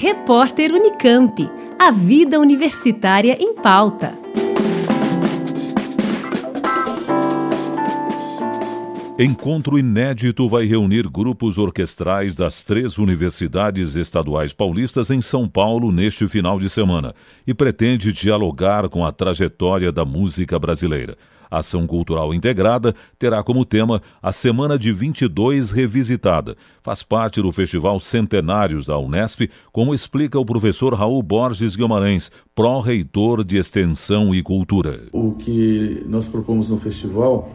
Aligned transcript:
Repórter 0.00 0.72
Unicamp. 0.72 1.50
A 1.76 1.90
vida 1.90 2.38
universitária 2.38 3.36
em 3.40 3.52
pauta. 3.52 4.16
Encontro 9.18 9.76
inédito 9.76 10.48
vai 10.48 10.66
reunir 10.66 11.08
grupos 11.08 11.58
orquestrais 11.58 12.36
das 12.36 12.62
três 12.62 12.96
universidades 12.96 13.96
estaduais 13.96 14.52
paulistas 14.52 15.10
em 15.10 15.20
São 15.20 15.48
Paulo 15.48 15.90
neste 15.90 16.28
final 16.28 16.60
de 16.60 16.70
semana 16.70 17.12
e 17.44 17.52
pretende 17.52 18.12
dialogar 18.12 18.88
com 18.88 19.04
a 19.04 19.10
trajetória 19.10 19.90
da 19.90 20.04
música 20.04 20.60
brasileira. 20.60 21.16
Ação 21.50 21.86
cultural 21.86 22.34
integrada 22.34 22.94
terá 23.18 23.42
como 23.42 23.64
tema 23.64 24.02
a 24.22 24.32
Semana 24.32 24.78
de 24.78 24.92
22 24.92 25.70
Revisitada. 25.70 26.56
Faz 26.82 27.02
parte 27.02 27.40
do 27.40 27.50
Festival 27.52 27.98
Centenários 28.00 28.86
da 28.86 28.98
Unesp, 28.98 29.50
como 29.72 29.94
explica 29.94 30.38
o 30.38 30.44
professor 30.44 30.94
Raul 30.94 31.22
Borges 31.22 31.76
Guimarães, 31.76 32.30
pró-reitor 32.54 33.44
de 33.44 33.56
Extensão 33.56 34.34
e 34.34 34.42
Cultura. 34.42 35.02
O 35.12 35.32
que 35.32 36.04
nós 36.06 36.28
propomos 36.28 36.68
no 36.68 36.78
festival 36.78 37.50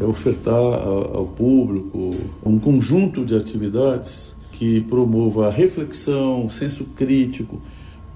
é 0.00 0.04
ofertar 0.04 0.54
ao 0.54 1.26
público 1.26 2.16
um 2.44 2.58
conjunto 2.58 3.24
de 3.24 3.36
atividades 3.36 4.34
que 4.52 4.80
promova 4.82 5.48
a 5.48 5.50
reflexão, 5.50 6.46
o 6.46 6.50
senso 6.50 6.84
crítico, 6.96 7.60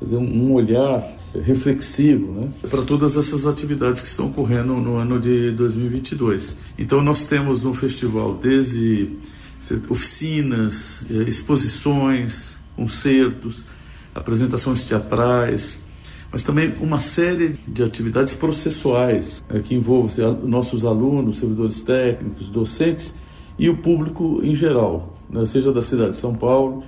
um 0.02 0.52
olhar 0.54 1.19
reflexivo 1.34 2.32
né, 2.32 2.48
para 2.68 2.82
todas 2.82 3.16
essas 3.16 3.46
atividades 3.46 4.00
que 4.00 4.08
estão 4.08 4.26
ocorrendo 4.26 4.74
no 4.74 4.96
ano 4.96 5.20
de 5.20 5.52
2022. 5.52 6.58
Então 6.78 7.02
nós 7.02 7.26
temos 7.26 7.62
no 7.62 7.72
festival 7.72 8.34
desde 8.34 9.16
oficinas, 9.88 11.04
eh, 11.10 11.28
exposições, 11.28 12.56
concertos, 12.74 13.66
apresentações 14.14 14.86
teatrais, 14.86 15.90
mas 16.32 16.42
também 16.42 16.74
uma 16.80 17.00
série 17.00 17.56
de 17.66 17.82
atividades 17.82 18.34
processuais 18.34 19.42
é, 19.48 19.58
que 19.60 19.74
envolvem 19.74 20.24
nossos 20.44 20.86
alunos, 20.86 21.38
servidores 21.38 21.82
técnicos, 21.82 22.48
docentes 22.48 23.14
e 23.58 23.68
o 23.68 23.76
público 23.76 24.40
em 24.42 24.54
geral, 24.54 25.18
né, 25.28 25.44
seja 25.44 25.72
da 25.72 25.82
cidade 25.82 26.12
de 26.12 26.18
São 26.18 26.34
Paulo, 26.34 26.84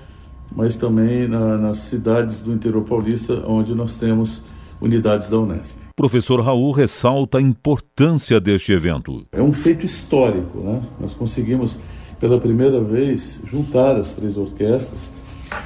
mas 0.54 0.76
também 0.76 1.26
na, 1.28 1.56
nas 1.56 1.78
cidades 1.78 2.42
do 2.42 2.52
interior 2.52 2.84
paulista, 2.84 3.42
onde 3.46 3.74
nós 3.74 3.96
temos 3.96 4.42
unidades 4.80 5.30
da 5.30 5.38
Unesp. 5.38 5.76
Professor 5.96 6.40
Raul 6.40 6.72
ressalta 6.72 7.38
a 7.38 7.40
importância 7.40 8.40
deste 8.40 8.72
evento. 8.72 9.26
É 9.32 9.42
um 9.42 9.52
feito 9.52 9.86
histórico, 9.86 10.58
né? 10.58 10.82
Nós 11.00 11.14
conseguimos 11.14 11.76
pela 12.18 12.38
primeira 12.38 12.80
vez 12.80 13.40
juntar 13.44 13.96
as 13.96 14.14
três 14.14 14.36
orquestras 14.36 15.10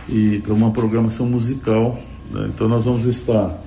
e 0.08 0.38
para 0.38 0.52
uma 0.52 0.70
programação 0.70 1.26
musical. 1.26 1.98
Né? 2.30 2.50
Então 2.52 2.68
nós 2.68 2.84
vamos 2.84 3.06
estar 3.06 3.62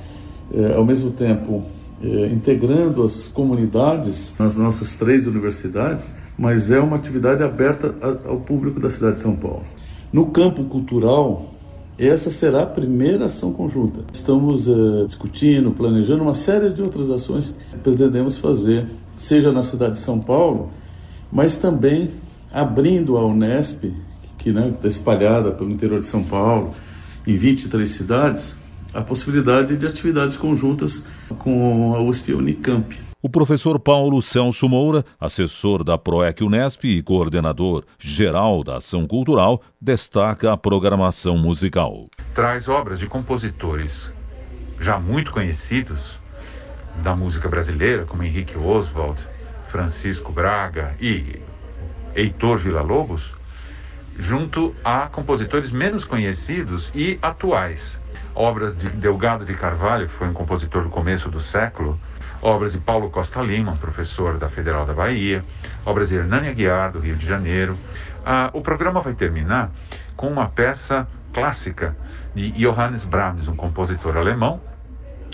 é, 0.54 0.73
ao 0.73 0.83
mesmo 0.83 1.11
tempo 1.11 1.64
é, 2.02 2.28
integrando 2.28 3.04
as 3.04 3.28
comunidades 3.28 4.36
nas 4.39 4.56
nossas 4.56 4.95
três 4.95 5.28
universidades, 5.28 6.14
mas 6.38 6.72
é 6.72 6.80
uma 6.80 6.95
atividade 6.95 7.44
aberta 7.44 7.94
ao 8.28 8.38
público 8.38 8.80
da 8.80 8.89
cidade 8.89 9.16
de 9.16 9.22
São 9.22 9.36
Paulo. 9.36 9.64
No 10.11 10.27
campo 10.27 10.63
cultural, 10.63 11.53
essa 11.97 12.31
será 12.31 12.63
a 12.63 12.65
primeira 12.65 13.25
ação 13.25 13.53
conjunta. 13.53 14.02
Estamos 14.11 14.67
é, 14.67 15.05
discutindo, 15.05 15.71
planejando 15.71 16.23
uma 16.23 16.33
série 16.33 16.69
de 16.69 16.81
outras 16.81 17.11
ações 17.11 17.55
que 17.71 17.77
pretendemos 17.77 18.37
fazer, 18.37 18.87
seja 19.15 19.52
na 19.52 19.61
cidade 19.61 19.93
de 19.93 19.99
São 19.99 20.19
Paulo, 20.19 20.71
mas 21.31 21.57
também 21.57 22.09
abrindo 22.52 23.17
a 23.17 23.25
Unesp, 23.25 23.93
que 24.37 24.49
está 24.49 24.61
né, 24.61 24.73
tá 24.81 24.87
espalhada 24.87 25.52
pelo 25.52 25.69
interior 25.69 25.99
de 25.99 26.07
São 26.07 26.23
Paulo, 26.23 26.73
em 27.27 27.35
23 27.35 27.87
cidades, 27.87 28.55
a 28.93 29.02
possibilidade 29.02 29.77
de 29.77 29.85
atividades 29.85 30.37
conjuntas 30.37 31.05
com 31.37 31.93
a 31.93 32.02
USP 32.02 32.31
e 32.31 32.33
a 32.33 32.37
Unicamp. 32.37 33.08
O 33.21 33.27
professor 33.27 33.77
Paulo 33.81 34.21
Celso 34.21 34.69
Moura, 34.69 35.03
assessor 35.19 35.83
da 35.83 35.97
PROEC 35.97 36.41
Unesp 36.41 36.85
e 36.85 37.03
coordenador 37.03 37.83
geral 37.97 38.63
da 38.63 38.77
Ação 38.77 39.05
Cultural, 39.05 39.61
destaca 39.81 40.53
a 40.53 40.55
programação 40.55 41.37
musical. 41.37 42.07
Traz 42.33 42.69
obras 42.69 42.97
de 42.97 43.07
compositores 43.07 44.09
já 44.80 44.97
muito 44.97 45.33
conhecidos 45.33 46.17
da 47.03 47.13
música 47.13 47.49
brasileira, 47.49 48.05
como 48.05 48.23
Henrique 48.23 48.57
Oswald, 48.57 49.19
Francisco 49.67 50.31
Braga 50.31 50.95
e 51.01 51.41
Heitor 52.15 52.57
Villa-Lobos, 52.57 53.33
junto 54.17 54.73
a 54.81 55.07
compositores 55.07 55.71
menos 55.71 56.05
conhecidos 56.05 56.89
e 56.95 57.19
atuais 57.21 57.99
obras 58.33 58.73
de 58.77 58.89
Delgado 58.89 59.43
de 59.43 59.53
Carvalho, 59.53 60.07
que 60.07 60.13
foi 60.13 60.30
um 60.30 60.33
compositor 60.33 60.83
do 60.83 60.89
começo 60.89 61.30
do 61.30 61.41
século, 61.41 61.99
obras 62.42 62.73
de 62.73 62.80
Paulo 62.80 63.10
Costa 63.10 63.42
Lima, 63.42 63.76
professor 63.80 64.38
da 64.38 64.50
Federal 64.50 64.86
da 64.86 64.94
Bahia, 64.94 65.44
obras 65.86 66.10
de 66.10 66.16
Hernani 66.16 66.48
Aguiar, 66.48 66.92
do 66.92 67.00
Rio 67.00 67.16
de 67.16 67.26
Janeiro. 67.26 67.77
Ah, 68.26 68.50
o 68.54 68.61
programa 68.61 69.02
vai 69.02 69.14
terminar 69.14 69.72
com 70.16 70.27
uma 70.27 70.48
peça 70.48 71.08
clássica 71.33 71.95
de 72.33 72.52
Johannes 72.52 73.05
Brahms, 73.05 73.48
um 73.48 73.55
compositor 73.55 74.17
alemão 74.17 74.61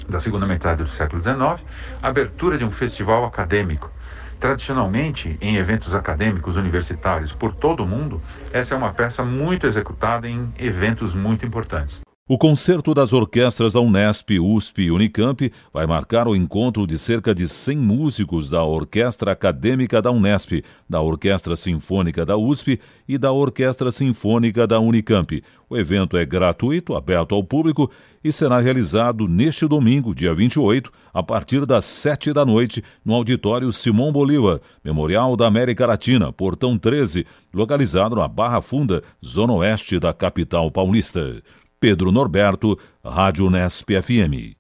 da 0.07 0.19
segunda 0.19 0.45
metade 0.45 0.83
do 0.83 0.89
século 0.89 1.21
XIX, 1.21 1.65
abertura 2.01 2.57
de 2.57 2.63
um 2.63 2.71
festival 2.71 3.25
acadêmico. 3.25 3.91
Tradicionalmente, 4.39 5.37
em 5.41 5.55
eventos 5.55 5.95
acadêmicos 5.95 6.57
universitários 6.57 7.31
por 7.31 7.55
todo 7.55 7.83
o 7.83 7.87
mundo, 7.87 8.21
essa 8.51 8.75
é 8.75 8.77
uma 8.77 8.93
peça 8.93 9.23
muito 9.23 9.65
executada 9.65 10.27
em 10.27 10.53
eventos 10.59 11.15
muito 11.15 11.45
importantes. 11.45 12.04
O 12.27 12.39
concerto 12.39 12.91
das 12.91 13.13
orquestras 13.13 13.73
da 13.73 13.79
Unesp, 13.79 14.39
USP 14.39 14.85
e 14.85 14.89
Unicamp 14.89 15.53
vai 15.71 15.85
marcar 15.85 16.27
o 16.27 16.35
encontro 16.35 16.87
de 16.87 16.97
cerca 16.97 17.35
de 17.35 17.47
100 17.47 17.77
músicos 17.77 18.49
da 18.49 18.63
Orquestra 18.63 19.31
Acadêmica 19.31 20.01
da 20.01 20.09
Unesp, 20.09 20.63
da 20.89 20.99
Orquestra 20.99 21.55
Sinfônica 21.55 22.25
da 22.25 22.35
USP 22.35 22.79
e 23.07 23.19
da 23.19 23.31
Orquestra 23.31 23.91
Sinfônica 23.91 24.65
da 24.65 24.79
Unicamp. 24.79 25.39
O 25.69 25.77
evento 25.77 26.17
é 26.17 26.25
gratuito, 26.25 26.95
aberto 26.95 27.35
ao 27.35 27.43
público 27.43 27.91
e 28.23 28.31
será 28.31 28.59
realizado 28.59 29.27
neste 29.27 29.67
domingo, 29.67 30.15
dia 30.15 30.33
28, 30.33 30.91
a 31.13 31.21
partir 31.21 31.63
das 31.63 31.85
7 31.85 32.33
da 32.33 32.43
noite, 32.43 32.83
no 33.05 33.13
auditório 33.13 33.71
Simão 33.71 34.11
Bolívar, 34.11 34.59
Memorial 34.83 35.37
da 35.37 35.45
América 35.45 35.85
Latina, 35.85 36.33
Portão 36.33 36.75
13, 36.75 37.23
localizado 37.53 38.15
na 38.15 38.27
Barra 38.27 38.63
Funda, 38.63 39.03
zona 39.23 39.53
oeste 39.53 39.99
da 39.99 40.11
capital 40.11 40.71
paulista. 40.71 41.43
Pedro 41.85 42.11
Norberto, 42.11 42.79
Rádio 43.03 43.47
Nesp 43.47 44.01
FM. 44.01 44.57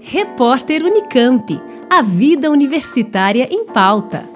Repórter 0.00 0.84
Unicamp. 0.84 1.60
A 1.90 2.00
vida 2.00 2.52
universitária 2.52 3.48
em 3.50 3.66
pauta. 3.66 4.33